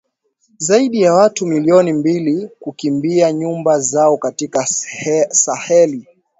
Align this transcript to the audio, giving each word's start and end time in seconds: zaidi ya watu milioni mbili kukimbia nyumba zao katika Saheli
zaidi 0.57 1.01
ya 1.01 1.13
watu 1.13 1.45
milioni 1.47 1.93
mbili 1.93 2.47
kukimbia 2.59 3.31
nyumba 3.33 3.79
zao 3.79 4.17
katika 4.17 4.65
Saheli 5.29 6.07